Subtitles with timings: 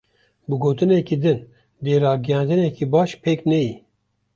[0.47, 1.39] Bi gotineke din;
[1.83, 3.73] dê ragihandineke baş pêk neyê.